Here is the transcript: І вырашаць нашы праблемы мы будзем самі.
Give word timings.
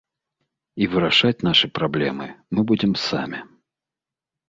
І 0.83 0.87
вырашаць 0.93 1.45
нашы 1.49 1.71
праблемы 1.81 2.27
мы 2.53 2.61
будзем 2.75 3.01
самі. 3.07 3.47